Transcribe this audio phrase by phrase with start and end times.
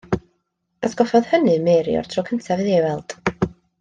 [0.87, 3.17] Atgoffodd hynny Mary o'r tro cyntaf iddi ei weld.